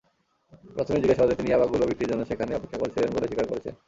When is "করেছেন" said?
3.49-3.73